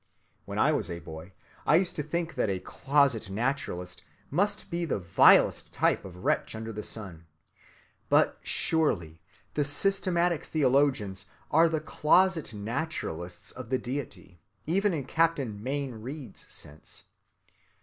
[0.45, 1.31] When I was a boy,
[1.63, 6.73] I used to think that a closet‐naturalist must be the vilest type of wretch under
[6.73, 7.27] the sun.
[8.09, 9.21] But surely
[9.53, 17.03] the systematic theologians are the closet‐naturalists of the deity, even in Captain Mayne Reid's sense.